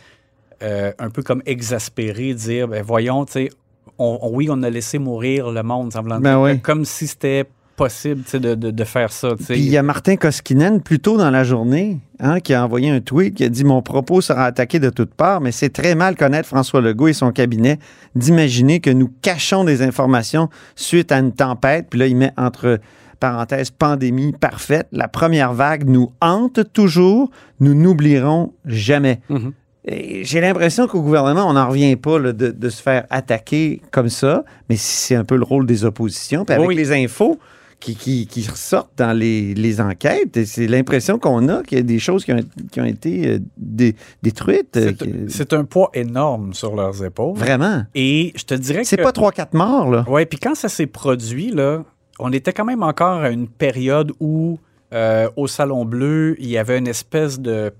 euh, 0.63 0.93
un 0.99 1.11
peu 1.11 1.23
comme 1.23 1.43
exaspéré 1.47 2.33
dire 2.35 2.69
ben, 2.69 2.83
voyons, 2.83 3.25
tu 3.27 3.33
sais, 3.33 3.51
on- 3.99 4.19
on- 4.23 4.31
oui, 4.31 4.49
on 4.51 4.63
a 4.63 4.71
laissé 4.71 4.99
mourir 4.99 5.51
le 5.51 5.63
monde, 5.63 5.93
semblant 5.93 6.19
Ben 6.19 6.31
dire, 6.33 6.41
oui. 6.41 6.61
comme 6.61 6.85
si 6.85 7.07
c'était 7.07 7.45
possible 7.77 8.23
de, 8.33 8.55
de- 8.55 8.71
de 8.71 8.85
faire 8.85 9.13
ça. 9.13 9.35
Puis 9.37 9.59
il 9.59 9.69
y 9.69 9.77
a 9.77 9.83
Martin 9.83 10.17
Koskinen, 10.17 10.81
plus 10.81 11.01
tôt 11.01 11.17
dans 11.17 11.31
la 11.31 11.45
journée, 11.45 11.99
hein, 12.21 12.41
qui 12.41 12.55
a 12.55 12.65
envoyé 12.65 12.91
un 12.91 13.01
tweet 13.01 13.35
qui 13.35 13.45
a 13.45 13.49
dit 13.49 13.65
Mon 13.65 13.83
propos 13.83 14.21
sera 14.21 14.45
attaqué 14.45 14.79
de 14.79 14.91
toutes 14.91 15.15
parts, 15.15 15.41
mais 15.41 15.53
c'est 15.53 15.71
très 15.71 15.95
mal 15.95 16.17
connaître 16.17 16.49
François 16.49 16.81
Legault 16.81 17.09
et 17.09 17.13
son 17.13 17.33
cabinet 17.33 17.79
d'imaginer 18.15 18.81
que 18.81 18.91
nous 18.91 19.11
cachons 19.23 19.65
des 19.65 19.83
informations 19.83 20.49
suite 20.77 21.11
à 21.13 21.19
une 21.19 21.33
tempête. 21.33 21.87
Puis 21.91 21.99
là, 21.99 22.07
il 22.07 22.17
met 22.17 22.33
entre 22.37 22.79
parenthèses 23.21 23.71
pandémie 23.71 24.33
parfaite. 24.33 24.87
La 24.93 25.09
première 25.09 25.53
vague 25.55 25.89
nous 25.89 26.13
hante 26.21 26.61
toujours. 26.73 27.31
Nous 27.61 27.75
n'oublierons 27.75 28.53
jamais. 28.67 29.21
Mhm. 29.29 29.53
Et 29.87 30.25
J'ai 30.25 30.41
l'impression 30.41 30.87
qu'au 30.87 31.03
gouvernement, 31.03 31.47
on 31.49 31.53
n'en 31.55 31.69
revient 31.69 31.97
pas 31.97 32.19
là, 32.19 32.33
de, 32.33 32.51
de 32.51 32.69
se 32.71 32.81
faire 32.83 33.05
attaquer 33.11 33.83
comme 33.91 34.09
ça, 34.09 34.45
mais 34.71 34.77
c'est 34.77 35.15
un 35.15 35.25
peu 35.25 35.37
le 35.37 35.45
rôle 35.45 35.67
des 35.67 35.85
oppositions. 35.85 36.45
Puis 36.47 36.55
avec 36.55 36.67
Oui. 36.69 36.75
les 36.75 36.91
infos 36.93 37.39
qui, 37.81 37.95
qui, 37.97 38.27
qui 38.27 38.49
ressortent 38.49 38.93
dans 38.97 39.13
les, 39.13 39.55
les 39.55 39.81
enquêtes, 39.81 40.37
et 40.37 40.47
c'est 40.47 40.67
l'impression 40.67 41.19
qu'on 41.19 41.49
a 41.49 41.63
qu'il 41.63 41.79
y 41.79 41.81
a 41.81 41.85
des 41.85 41.99
choses 41.99 42.25
qui 42.25 42.33
ont, 42.33 42.41
qui 42.73 42.81
ont 42.81 42.85
été 42.85 43.29
euh, 43.29 43.39
dé- 43.57 43.95
détruites. 44.23 44.77
euh, 44.77 44.93
C'est 45.29 45.53
un 45.53 45.65
poids 45.65 45.91
énorme 45.95 46.55
sur 46.55 46.75
leurs 46.75 47.05
épaules. 47.05 47.37
Vraiment. 47.37 47.85
Et 47.95 48.33
je 48.37 48.45
te 48.45 48.55
dirais 48.55 48.83
que. 48.83 48.89
C'est 48.89 48.97
pas 48.97 49.11
3-4 49.13 49.49
morts, 49.57 49.91
là. 49.91 50.05
Oui, 50.09 50.25
puis 50.27 50.39
quand 50.39 50.55
ça 50.55 50.69
s'est 50.69 50.87
produit, 50.87 51.51
là, 51.51 51.83
on 52.19 52.33
était 52.33 52.53
quand 52.53 52.65
même 52.65 52.83
encore 52.83 53.21
à 53.23 53.31
une 53.31 53.49
période 53.49 54.13
où, 54.21 54.59
euh, 54.93 55.29
au 55.37 55.47
Salon 55.47 55.85
Bleu, 55.85 56.37
il 56.39 56.49
y 56.49 56.57
avait 56.59 56.79
une 56.79 56.87
espèce 56.89 57.41
de. 57.41 57.73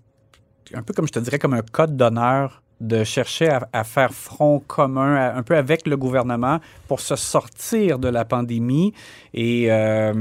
Un 0.75 0.83
peu 0.83 0.93
comme 0.93 1.07
je 1.07 1.13
te 1.13 1.19
dirais, 1.21 1.39
comme 1.39 1.55
un 1.55 1.63
code 1.63 1.97
d'honneur 1.97 2.63
de 2.87 3.05
chercher 3.05 3.49
à, 3.49 3.69
à 3.73 3.85
faire 3.85 4.13
front 4.13 4.61
commun 4.67 5.17
à- 5.17 5.37
un 5.37 5.43
peu 5.43 5.57
avec 5.57 5.87
le 5.87 5.97
gouvernement 5.97 6.61
pour 6.89 7.01
se 7.01 7.17
sortir 7.17 7.99
de 7.99 8.09
la 8.09 8.25
pandémie. 8.25 8.93
Et. 9.33 9.67
euh, 9.71 10.13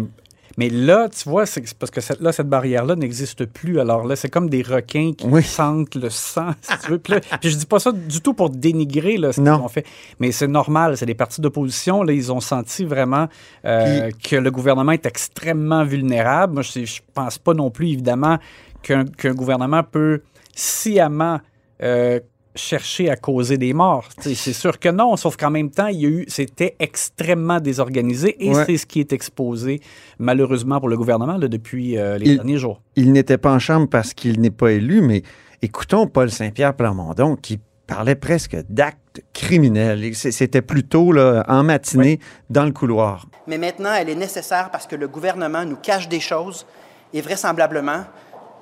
mais 0.56 0.70
là, 0.70 1.10
tu 1.10 1.28
vois, 1.28 1.48
c'est 1.48 1.64
parce 1.80 1.90
que 1.90 2.00
cette, 2.00 2.22
là, 2.22 2.32
cette 2.32 2.48
barrière-là 2.48 2.96
n'existe 2.96 3.44
plus. 3.46 3.80
Alors 3.80 4.06
là, 4.06 4.16
c'est 4.16 4.30
comme 4.30 4.52
des 4.52 4.62
requins 4.62 5.12
qui 5.18 5.26
Oui. 5.26 5.42
sentent 5.42 5.96
le 5.96 6.12
sang, 6.12 6.52
si 6.62 6.78
tu 6.78 6.92
veux. 6.92 7.00
Puis, 7.00 7.14
là- 7.14 7.22
puis 7.42 7.50
je 7.50 7.58
dis 7.58 7.66
pas 7.66 7.80
ça 7.80 7.92
du 7.92 8.22
tout 8.22 8.36
pour 8.36 8.52
dénigrer 8.52 9.18
là, 9.18 9.34
ce 9.34 9.42
qu'ils 9.42 9.50
ont 9.50 9.68
fait, 9.68 9.84
mais 10.20 10.32
c'est 10.32 10.48
normal. 10.48 10.96
C'est 10.96 11.08
des 11.08 11.16
partis 11.16 11.42
d'opposition. 11.42 12.04
Là, 12.04 12.14
ils 12.14 12.32
ont 12.32 12.40
senti 12.40 12.86
vraiment 12.86 13.30
euh, 13.66 14.12
que 14.24 14.36
le 14.36 14.52
gouvernement 14.52 14.92
est 14.92 15.08
extrêmement 15.08 15.84
vulnérable. 15.86 16.54
Moi, 16.54 16.62
je, 16.62 16.86
je 16.86 17.02
pense 17.16 17.40
pas 17.40 17.56
non 17.56 17.72
plus, 17.72 17.88
évidemment, 17.88 18.38
qu'un 18.84 19.06
qu'un 19.06 19.34
gouvernement 19.34 19.82
peut 19.82 20.22
sciemment 20.56 21.40
euh, 21.82 22.20
chercher 22.56 23.10
à 23.10 23.16
causer 23.16 23.58
des 23.58 23.74
morts. 23.74 24.08
C'est 24.20 24.36
sûr 24.36 24.80
que 24.80 24.90
non, 24.90 25.16
sauf 25.18 25.38
qu'en 25.38 25.50
même 25.50 25.72
temps, 25.72 25.88
il 25.88 26.00
y 26.02 26.06
a 26.06 26.10
eu, 26.10 26.26
c'était 26.28 26.76
extrêmement 26.80 27.60
désorganisé 27.60 28.36
et 28.46 28.54
Ouais. 28.54 28.66
c'est 28.66 28.78
ce 28.78 28.86
qui 28.86 29.00
est 29.00 29.12
exposé, 29.14 29.82
malheureusement 30.20 30.80
pour 30.80 30.90
le 30.90 30.98
gouvernement, 30.98 31.38
là, 31.38 31.48
depuis 31.48 31.98
euh, 31.98 32.18
les 32.18 32.30
Il- 32.32 32.36
derniers 32.38 32.58
jours. 32.58 32.82
Il 32.96 33.12
n'était 33.12 33.38
pas 33.38 33.52
en 33.52 33.60
chambre 33.60 33.88
parce 33.90 34.14
qu'il 34.14 34.40
n'est 34.40 34.52
pas 34.52 34.72
élu, 34.72 35.02
mais 35.02 35.24
écoutons 35.62 36.06
Paul 36.08 36.30
Saint-Pierre 36.30 36.76
Plamondon 36.76 37.36
qui 37.36 37.60
parlait 37.88 38.16
presque 38.16 38.56
d'actes 38.70 39.22
criminels. 39.34 40.16
C'était 40.16 40.62
plutôt 40.62 41.12
là, 41.12 41.44
en 41.48 41.64
matinée 41.64 42.20
dans 42.50 42.66
le 42.66 42.72
couloir. 42.72 43.28
Mais 43.48 43.58
maintenant, 43.58 43.94
elle 43.94 44.10
est 44.10 44.16
nécessaire 44.16 44.70
parce 44.72 44.88
que 44.88 44.96
le 44.96 45.08
gouvernement 45.08 45.66
nous 45.66 45.76
cache 45.76 46.08
des 46.08 46.20
choses 46.22 46.66
et 47.14 47.22
vraisemblablement 47.22 48.06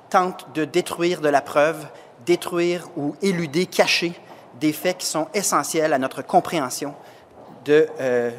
tente 0.10 0.48
de 0.56 0.66
détruire 0.66 1.22
de 1.22 1.30
la 1.30 1.42
preuve, 1.42 1.86
détruire 2.26 2.88
ou 2.98 3.16
éluder, 3.22 3.66
cacher 3.66 4.14
des 4.60 4.74
faits 4.74 4.98
qui 5.00 5.06
sont 5.06 5.28
essentiels 5.34 5.94
à 5.94 5.98
notre 5.98 6.22
compréhension 6.26 6.94
de 7.66 7.88
euh, 8.00 8.32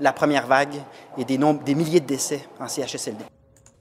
la 0.00 0.12
première 0.12 0.46
vague 0.46 0.74
et 1.18 1.24
des, 1.24 1.38
nombres, 1.38 1.62
des 1.64 1.74
milliers 1.74 2.00
de 2.00 2.06
décès 2.06 2.40
en 2.58 2.68
CHSLD. 2.68 3.24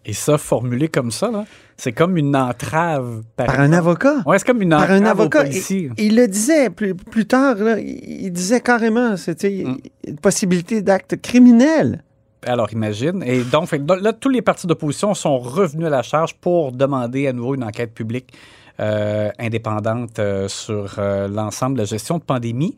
Et 0.06 0.14
ça, 0.14 0.38
formulé 0.38 0.88
comme 0.88 1.12
ça, 1.12 1.30
là, 1.30 1.46
c'est 1.78 1.92
comme 1.92 2.18
une 2.18 2.36
entrave. 2.36 3.22
Par 3.36 3.60
un 3.60 3.74
avocat? 3.74 4.16
Oui, 4.26 4.38
c'est 4.40 4.46
comme 4.46 4.62
une 4.62 4.70
Par 4.70 4.84
entrave 4.84 5.02
un 5.02 5.06
avocat. 5.06 5.46
Il, 5.48 5.94
il 5.98 6.16
le 6.16 6.28
disait 6.28 6.70
plus, 6.70 6.96
plus 6.96 7.28
tard, 7.28 7.56
là, 7.56 7.78
il 7.80 8.32
disait 8.32 8.62
carrément, 8.62 9.18
c'était 9.18 9.64
Mm. 9.66 9.78
une 10.08 10.18
possibilité 10.18 10.82
d'acte 10.82 11.22
criminel. 11.22 12.04
Alors, 12.46 12.72
imagine. 12.72 13.22
Et 13.24 13.44
donc, 13.44 13.68
fait 13.68 13.82
là, 14.02 14.14
tous 14.14 14.30
les 14.30 14.42
partis 14.42 14.66
d'opposition 14.66 15.14
sont 15.14 15.38
revenus 15.38 15.88
à 15.88 15.90
la 15.90 16.02
charge 16.02 16.34
pour 16.36 16.72
demander 16.72 17.28
à 17.28 17.34
nouveau 17.34 17.56
une 17.56 17.64
enquête 17.66 17.94
publique 17.94 18.34
indépendante 19.38 20.20
euh, 20.20 20.48
sur 20.48 20.96
euh, 20.98 21.28
l'ensemble 21.28 21.76
de 21.76 21.82
la 21.82 21.86
gestion 21.86 22.18
de 22.18 22.24
pandémie. 22.24 22.76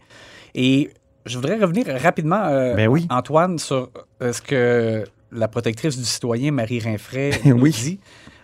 Et 0.55 0.89
je 1.25 1.37
voudrais 1.37 1.57
revenir 1.57 1.85
rapidement, 2.01 2.43
euh, 2.45 2.73
Ben 2.75 2.87
oui. 2.87 3.07
Antoine, 3.09 3.59
sur 3.59 3.89
euh, 4.21 4.33
ce 4.33 4.41
que 4.41 5.03
la 5.31 5.47
protectrice 5.47 5.97
du 5.97 6.03
citoyen, 6.05 6.51
Marie 6.51 6.79
Rinfray, 6.79 7.31
nous 7.45 7.59
Oui. 7.61 7.71
dit. 7.71 7.99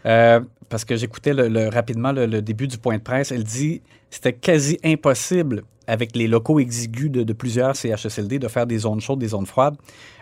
Euh, 0.05 0.39
parce 0.69 0.85
que 0.85 0.95
j'écoutais 0.95 1.33
le- 1.33 1.47
le- 1.47 1.69
rapidement 1.69 2.11
le, 2.11 2.25
le 2.25 2.41
début 2.41 2.67
du 2.67 2.77
point 2.77 2.97
de 2.97 3.01
presse. 3.03 3.31
Elle 3.31 3.43
dit 3.43 3.81
c'était 4.09 4.33
quasi 4.33 4.77
impossible 4.83 5.63
avec 5.87 6.15
les 6.15 6.27
locaux 6.27 6.59
exigus 6.59 7.09
de, 7.09 7.33
plusieurs 7.33 7.75
CHSLD 7.75 8.39
de 8.39 8.47
faire 8.47 8.67
des 8.67 8.79
zones 8.79 9.01
chaudes, 9.01 9.19
des 9.19 9.29
zones 9.29 9.45
froides. 9.45 9.75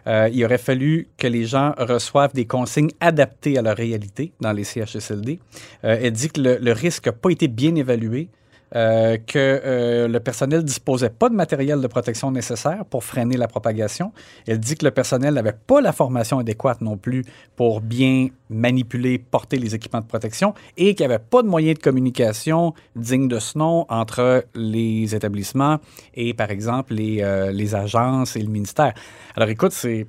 Euh, 0.08 0.30
il 0.32 0.44
aurait 0.46 0.60
fallu 0.60 1.08
que 1.18 1.28
les 1.28 1.46
gens 1.46 1.74
reçoivent 1.78 2.34
des 2.34 2.46
consignes 2.46 2.92
adaptées 3.00 3.58
à 3.58 3.62
leur 3.62 3.76
réalité 3.76 4.32
dans 4.40 4.52
les 4.52 4.64
CHSLD. 4.64 5.40
Euh, 5.84 5.98
elle 6.02 6.14
dit 6.14 6.30
que 6.30 6.42
le 6.42 6.72
risque 6.72 7.08
n'a 7.08 7.14
pas 7.14 7.32
été 7.32 7.48
bien 7.48 7.76
évalué. 7.76 8.30
Euh, 8.76 9.18
que 9.18 9.38
euh, 9.38 10.08
le 10.08 10.20
personnel 10.20 10.64
disposait 10.64 11.10
pas 11.10 11.30
de 11.30 11.36
matériel 11.36 11.82
de 11.82 11.88
protection 11.88 12.32
nécessaire 12.32 12.84
pour 12.86 13.04
freiner 13.04 13.38
la 13.38 13.48
propagation. 13.48 14.12
Elle 14.48 14.60
dit 14.60 14.76
que 14.76 14.86
le 14.86 14.92
personnel 14.92 15.36
n'avait 15.36 15.54
pas 15.54 15.82
la 15.82 15.94
formation 15.94 16.40
adéquate 16.40 16.82
non 16.82 16.98
plus 16.98 17.24
pour 17.56 17.82
bien 17.82 18.30
manipuler, 18.50 19.20
porter 19.20 19.58
les 19.58 19.76
équipements 19.76 20.02
de 20.02 20.06
protection 20.06 20.54
et 20.78 20.96
qu'il 20.96 21.08
n'y 21.08 21.14
avait 21.14 21.24
pas 21.24 21.44
de 21.44 21.48
moyens 21.48 21.78
de 21.78 21.84
communication 21.84 22.74
dignes 22.96 23.28
de 23.28 23.40
ce 23.40 23.58
nom 23.58 23.86
entre 23.90 24.46
les 24.56 25.16
établissements 25.16 25.78
et, 26.14 26.34
par 26.34 26.50
exemple, 26.50 26.96
les, 26.96 27.22
euh, 27.22 27.52
les 27.52 27.76
agences 27.76 28.36
et 28.36 28.42
le 28.42 28.50
ministère. 28.50 28.94
Alors, 29.36 29.50
écoute, 29.50 29.72
c'est 29.74 30.08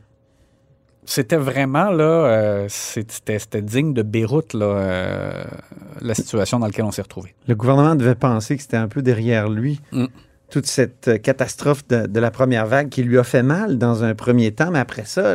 c'était 1.07 1.37
vraiment 1.37 1.91
là, 1.91 2.05
euh, 2.05 2.67
c'était 2.69 3.63
digne 3.63 3.95
de 3.95 4.03
Beyrouth 4.03 4.55
là, 4.55 4.67
euh, 4.67 5.45
la 6.01 6.15
situation 6.15 6.59
dans 6.59 6.67
laquelle 6.67 6.85
on 6.85 6.91
s'est 6.91 7.03
retrouvé. 7.03 7.35
Le 7.49 7.55
gouvernement 7.55 7.95
devait 7.95 8.15
penser 8.15 8.57
que 8.57 8.63
c'était 8.63 8.77
un 8.77 8.89
peu 8.89 9.03
derrière 9.03 9.49
lui. 9.49 9.81
Mm. 9.93 10.07
Toute 10.51 10.67
cette 10.67 11.09
euh, 11.09 11.19
catastrophe 11.19 11.87
de, 11.89 12.07
de 12.07 12.21
la 12.21 12.31
première 12.31 12.67
vague 12.67 12.89
qui 12.89 13.03
lui 13.03 13.19
a 13.19 13.25
fait 13.25 13.43
mal 13.43 13.79
dans 13.79 14.05
un 14.05 14.15
premier 14.15 14.53
temps, 14.53 14.71
mais 14.71 14.79
après 14.79 15.05
ça, 15.05 15.35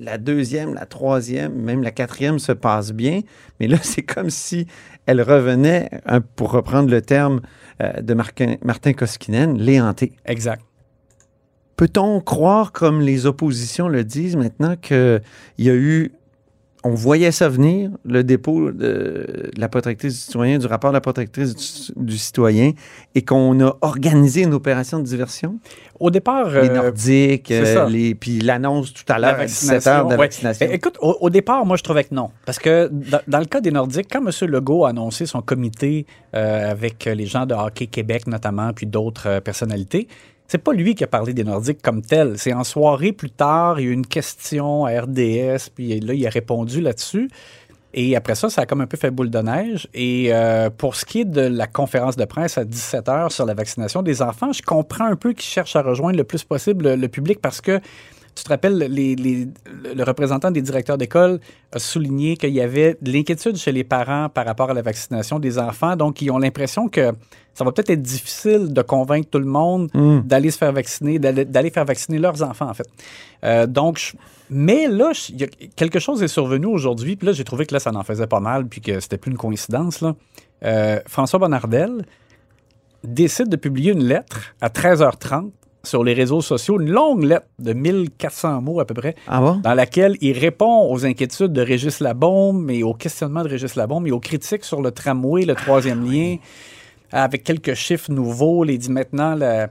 la 0.00 0.18
deuxième, 0.18 0.74
la 0.74 0.84
troisième, 0.84 1.52
même 1.52 1.82
la 1.82 1.92
quatrième 1.92 2.38
se 2.40 2.52
passe 2.52 2.92
bien. 2.92 3.20
Mais 3.60 3.68
là, 3.68 3.78
c'est 3.82 4.02
comme 4.02 4.30
si 4.30 4.66
elle 5.06 5.22
revenait, 5.22 5.88
hein, 6.06 6.20
pour 6.20 6.50
reprendre 6.50 6.90
le 6.90 7.00
terme 7.02 7.40
euh, 7.80 8.02
de 8.02 8.14
Martin, 8.14 8.56
Martin 8.62 8.92
Koskinen, 8.92 9.56
les 9.56 9.80
hanter. 9.80 10.12
Exact. 10.26 10.62
Peut-on 11.78 12.20
croire, 12.20 12.72
comme 12.72 13.00
les 13.00 13.24
oppositions 13.26 13.86
le 13.86 14.02
disent 14.02 14.34
maintenant, 14.34 14.74
qu'il 14.74 15.22
y 15.58 15.70
a 15.70 15.74
eu, 15.74 16.10
on 16.82 16.90
voyait 16.90 17.30
ça 17.30 17.48
venir, 17.48 17.92
le 18.04 18.24
dépôt 18.24 18.72
de 18.72 19.24
la 19.56 19.68
protectrice 19.68 20.14
du 20.14 20.18
citoyen, 20.18 20.58
du 20.58 20.66
rapport 20.66 20.90
de 20.90 20.96
la 20.96 21.00
protectrice 21.00 21.54
du, 21.54 22.04
du 22.04 22.18
citoyen, 22.18 22.72
et 23.14 23.22
qu'on 23.22 23.64
a 23.64 23.76
organisé 23.80 24.42
une 24.42 24.54
opération 24.54 24.98
de 24.98 25.04
diversion? 25.04 25.60
Au 26.00 26.10
départ... 26.10 26.50
Les 26.50 26.68
euh, 26.68 26.74
Nordiques, 26.74 27.52
euh, 27.52 27.88
les, 27.88 28.16
puis 28.16 28.40
l'annonce 28.40 28.92
tout 28.92 29.04
à 29.06 29.20
l'heure 29.20 29.38
à 29.38 29.46
17 29.46 29.86
heures 29.86 30.04
de 30.06 30.10
la 30.10 30.16
ouais. 30.16 30.24
vaccination. 30.24 30.66
Ben, 30.66 30.74
écoute, 30.74 30.98
au, 31.00 31.16
au 31.20 31.30
départ, 31.30 31.64
moi, 31.64 31.76
je 31.76 31.84
trouvais 31.84 32.02
que 32.02 32.12
non. 32.12 32.30
Parce 32.44 32.58
que 32.58 32.90
dans, 32.90 33.20
dans 33.28 33.38
le 33.38 33.46
cas 33.46 33.60
des 33.60 33.70
Nordiques, 33.70 34.08
quand 34.10 34.26
M. 34.26 34.50
Legault 34.50 34.84
a 34.84 34.88
annoncé 34.88 35.26
son 35.26 35.42
comité 35.42 36.06
euh, 36.34 36.72
avec 36.72 37.04
les 37.04 37.26
gens 37.26 37.46
de 37.46 37.54
Hockey 37.54 37.86
Québec 37.86 38.26
notamment, 38.26 38.72
puis 38.72 38.86
d'autres 38.86 39.28
euh, 39.28 39.40
personnalités, 39.40 40.08
c'est 40.48 40.58
pas 40.58 40.72
lui 40.72 40.94
qui 40.94 41.04
a 41.04 41.06
parlé 41.06 41.34
des 41.34 41.44
Nordiques 41.44 41.82
comme 41.82 42.02
tel. 42.02 42.38
C'est 42.38 42.54
en 42.54 42.64
soirée 42.64 43.12
plus 43.12 43.30
tard, 43.30 43.78
il 43.78 43.84
y 43.84 43.88
a 43.88 43.90
eu 43.90 43.92
une 43.92 44.06
question 44.06 44.86
à 44.86 45.00
RDS, 45.02 45.68
puis 45.74 46.00
là, 46.00 46.14
il 46.14 46.26
a 46.26 46.30
répondu 46.30 46.80
là-dessus. 46.80 47.30
Et 47.94 48.16
après 48.16 48.34
ça, 48.34 48.48
ça 48.48 48.62
a 48.62 48.66
comme 48.66 48.80
un 48.80 48.86
peu 48.86 48.96
fait 48.96 49.10
boule 49.10 49.30
de 49.30 49.38
neige. 49.38 49.88
Et 49.92 50.28
euh, 50.32 50.70
pour 50.70 50.94
ce 50.94 51.04
qui 51.04 51.20
est 51.20 51.24
de 51.24 51.42
la 51.42 51.66
conférence 51.66 52.16
de 52.16 52.24
presse 52.24 52.56
à 52.56 52.64
17 52.64 53.06
h 53.06 53.30
sur 53.30 53.44
la 53.44 53.54
vaccination 53.54 54.02
des 54.02 54.22
enfants, 54.22 54.52
je 54.52 54.62
comprends 54.62 55.06
un 55.06 55.16
peu 55.16 55.32
qu'ils 55.32 55.50
cherchent 55.50 55.76
à 55.76 55.82
rejoindre 55.82 56.16
le 56.16 56.24
plus 56.24 56.44
possible 56.44 56.84
le, 56.84 56.96
le 56.96 57.08
public 57.08 57.40
parce 57.40 57.60
que 57.60 57.80
tu 58.38 58.44
te 58.44 58.48
rappelles, 58.48 58.78
les- 58.78 59.14
les- 59.16 59.48
le 59.94 60.02
représentant 60.04 60.50
des 60.50 60.62
directeurs 60.62 60.96
d'école 60.96 61.40
a 61.72 61.78
souligné 61.78 62.36
qu'il 62.36 62.50
y 62.54 62.60
avait 62.60 62.96
de 63.02 63.12
l'inquiétude 63.12 63.56
chez 63.56 63.72
les 63.72 63.84
parents 63.84 64.28
par 64.28 64.46
rapport 64.46 64.70
à 64.70 64.74
la 64.74 64.82
vaccination 64.82 65.38
des 65.38 65.58
enfants. 65.58 65.96
Donc, 65.96 66.22
ils 66.22 66.30
ont 66.30 66.38
l'impression 66.38 66.88
que 66.88 67.12
ça 67.54 67.64
va 67.64 67.72
peut-être 67.72 67.90
être 67.90 68.02
difficile 68.02 68.72
de 68.72 68.82
convaincre 68.82 69.28
tout 69.30 69.40
le 69.40 69.44
monde 69.46 69.90
Mm. 69.92 70.20
d'aller 70.24 70.50
se 70.50 70.58
faire 70.58 70.72
vacciner, 70.72 71.18
d'aller 71.18 71.70
faire 71.70 71.84
vacciner 71.84 72.18
leurs 72.18 72.42
enfants, 72.42 72.68
en 72.70 72.74
fait. 72.74 72.86
Euh, 73.44 73.66
donc, 73.66 73.98
je- 73.98 74.16
mais 74.48 74.86
là, 74.86 75.12
je- 75.12 75.32
il 75.32 75.40
y 75.40 75.44
a- 75.44 75.48
quelque 75.74 75.98
chose 75.98 76.22
est 76.22 76.28
survenu 76.28 76.66
aujourd'hui, 76.66 77.16
puis 77.16 77.26
là, 77.26 77.32
j'ai 77.32 77.44
trouvé 77.44 77.66
que 77.66 77.74
là, 77.74 77.80
ça 77.80 77.90
en 77.92 78.02
faisait 78.04 78.28
pas 78.28 78.40
mal, 78.40 78.66
puis 78.66 78.80
que 78.80 79.00
c'était 79.00 79.18
plus 79.18 79.32
une 79.32 79.36
coïncidence. 79.36 80.00
Là. 80.00 80.14
Euh, 80.64 81.00
François 81.06 81.38
Bonnardel 81.40 82.04
décide 83.04 83.48
de 83.48 83.56
publier 83.56 83.92
une 83.92 84.04
lettre 84.04 84.54
à 84.60 84.68
13h30 84.70 85.52
sur 85.84 86.02
les 86.04 86.12
réseaux 86.12 86.40
sociaux, 86.40 86.80
une 86.80 86.90
longue 86.90 87.24
lettre 87.24 87.46
de 87.58 87.72
1400 87.72 88.60
mots 88.62 88.80
à 88.80 88.84
peu 88.84 88.94
près, 88.94 89.14
Ah 89.26 89.40
bon? 89.40 89.56
dans 89.62 89.74
laquelle 89.74 90.16
il 90.20 90.36
répond 90.38 90.90
aux 90.92 91.06
inquiétudes 91.06 91.52
de 91.52 91.62
Régis 91.62 92.00
Labombe 92.00 92.70
et 92.70 92.82
aux 92.82 92.94
questionnements 92.94 93.42
de 93.44 93.48
Régis 93.48 93.74
Labombe 93.76 94.06
et 94.06 94.10
aux 94.10 94.20
critiques 94.20 94.64
sur 94.64 94.82
le 94.82 94.90
tramway, 94.90 95.44
le 95.44 95.54
troisième 95.54 96.04
lien, 96.10 96.36
avec 97.12 97.44
quelques 97.44 97.74
chiffres 97.74 98.10
nouveaux. 98.10 98.64
Il 98.64 98.78
dit 98.78 98.90
maintenant 98.90 99.34
la, 99.34 99.68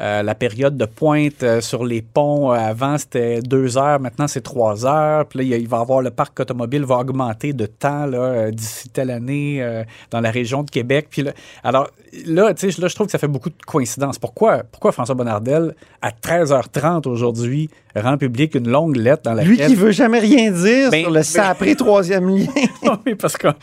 euh, 0.00 0.22
la 0.22 0.34
période 0.34 0.76
de 0.76 0.86
pointe 0.86 1.42
euh, 1.42 1.60
sur 1.60 1.84
les 1.84 2.00
ponts, 2.00 2.52
euh, 2.52 2.56
avant 2.56 2.96
c'était 2.96 3.40
deux 3.42 3.76
heures, 3.76 4.00
maintenant 4.00 4.28
c'est 4.28 4.40
trois 4.40 4.86
heures. 4.86 5.26
Puis 5.26 5.38
là, 5.38 5.56
il 5.56 5.68
va 5.68 5.80
avoir 5.80 6.00
le 6.00 6.10
parc 6.10 6.40
automobile 6.40 6.84
va 6.84 6.96
augmenter 6.96 7.52
de 7.52 7.66
temps 7.66 8.08
d'ici 8.50 8.88
telle 8.88 9.10
année 9.10 9.84
dans 10.10 10.20
la 10.20 10.30
région 10.30 10.62
de 10.62 10.70
Québec. 10.70 11.08
Puis 11.10 11.22
là, 11.22 11.32
alors 11.62 11.88
là, 12.26 12.54
tu 12.54 12.70
sais, 12.70 12.80
là, 12.80 12.88
je 12.88 12.94
trouve 12.94 13.06
que 13.06 13.12
ça 13.12 13.18
fait 13.18 13.28
beaucoup 13.28 13.50
de 13.50 13.62
coïncidences. 13.66 14.18
Pourquoi, 14.18 14.62
pourquoi 14.70 14.92
François 14.92 15.14
Bonnardel, 15.14 15.74
à 16.02 16.10
13h30 16.10 17.08
aujourd'hui, 17.08 17.70
rend 17.94 18.16
public 18.16 18.54
une 18.54 18.68
longue 18.68 18.96
lettre 18.96 19.22
dans 19.24 19.34
laquelle... 19.34 19.50
Lui 19.50 19.58
qui 19.58 19.74
veut 19.74 19.90
jamais 19.90 20.18
rien 20.20 20.50
dire 20.50 20.90
Ben, 20.90 21.02
sur 21.02 21.10
le 21.10 21.16
ben- 21.16 21.22
sapré 21.22 21.74
troisième 21.74 22.28
lien. 22.28 22.46
oui, 23.06 23.14
parce 23.14 23.36
qu'on 23.36 23.54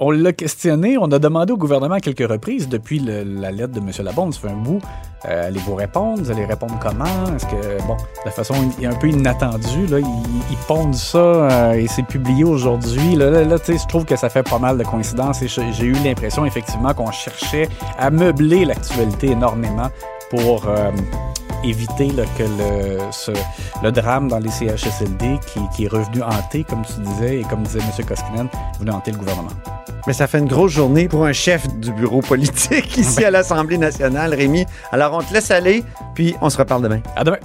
on 0.00 0.10
l'a 0.10 0.32
questionné, 0.32 0.98
on 0.98 1.10
a 1.12 1.18
demandé 1.18 1.52
au 1.52 1.56
gouvernement 1.56 1.94
à 1.94 2.00
quelques 2.00 2.28
reprises 2.28 2.68
depuis 2.68 2.98
la 2.98 3.50
lettre 3.50 3.72
de 3.72 3.78
M. 3.78 3.90
Labonde, 4.04 4.34
ça 4.34 4.40
fait 4.40 4.48
un 4.48 4.56
bout. 4.56 4.80
Euh, 5.24 5.48
allez-vous 5.48 5.74
répondre? 5.74 6.22
Vous 6.22 6.30
allez 6.30 6.44
répondre 6.44 6.78
comment? 6.80 7.34
Est-ce 7.34 7.46
que, 7.46 7.86
bon, 7.86 7.96
de 8.24 8.30
façon 8.30 8.54
un 8.84 8.94
peu 8.94 9.08
inattendue, 9.08 9.86
là, 9.86 9.98
ils, 9.98 10.06
ils 10.50 10.58
pondent 10.68 10.94
ça 10.94 11.18
euh, 11.18 11.72
et 11.72 11.88
c'est 11.88 12.04
publié 12.04 12.44
aujourd'hui. 12.44 13.16
Là, 13.16 13.30
là, 13.30 13.44
là, 13.44 13.58
tu 13.58 13.72
sais, 13.72 13.78
je 13.78 13.88
trouve 13.88 14.04
que 14.04 14.16
ça 14.16 14.28
fait 14.28 14.42
pas 14.42 14.58
mal 14.58 14.78
de 14.78 14.84
coïncidences 14.84 15.42
et 15.42 15.48
j'ai 15.48 15.72
j'ai 15.72 15.86
eu 15.86 15.96
l'impression, 16.04 16.44
effectivement, 16.44 16.92
qu'on 16.94 17.10
cherchait 17.10 17.68
à 17.98 18.10
meubler 18.10 18.64
l'actualité 18.64 19.30
énormément 19.30 19.88
pour 20.30 20.68
euh, 20.68 20.90
éviter 21.64 22.08
là, 22.10 22.24
que 22.38 22.42
le, 22.42 22.98
ce- 23.10 23.30
le 23.82 23.92
drame 23.92 24.28
dans 24.28 24.38
les 24.38 24.50
CHSLD 24.50 25.38
qui, 25.52 25.60
qui 25.74 25.84
est 25.84 25.88
revenu 25.88 26.22
hanter, 26.22 26.64
comme 26.64 26.82
tu 26.84 27.00
disais, 27.00 27.40
et 27.40 27.42
comme 27.44 27.62
disait 27.62 27.80
M. 27.80 28.04
Koskinen, 28.06 28.48
venu 28.78 28.90
hanter 28.90 29.12
le 29.12 29.18
gouvernement. 29.18 29.50
Mais 30.06 30.12
ça 30.12 30.26
fait 30.26 30.38
une 30.38 30.46
grosse 30.48 30.72
journée 30.72 31.08
pour 31.08 31.24
un 31.26 31.32
chef 31.32 31.66
du 31.80 31.92
bureau 31.92 32.20
politique 32.20 32.96
ici 32.96 33.24
à 33.24 33.30
l'Assemblée 33.30 33.78
nationale, 33.78 34.34
Rémi. 34.34 34.64
Alors, 34.92 35.14
on 35.14 35.22
te 35.22 35.32
laisse 35.34 35.50
aller, 35.50 35.82
puis 36.14 36.34
on 36.40 36.48
se 36.50 36.58
reparle 36.58 36.82
demain. 36.82 37.00
À 37.16 37.24
demain. 37.24 37.38